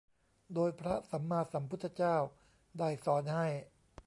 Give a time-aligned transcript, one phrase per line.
[0.53, 2.15] โดยพระสัมมาสัมพุทธเจ้า
[2.79, 3.47] ได้สอนให้